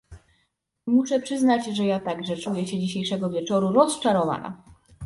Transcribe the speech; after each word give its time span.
Muszę 0.87 1.19
przyznać, 1.19 1.65
że 1.65 1.85
ja 1.85 1.99
także 1.99 2.37
czuję 2.37 2.67
się 2.67 2.79
dzisiejszego 2.79 3.29
wieczoru 3.29 3.73
rozczarowana 3.73 4.63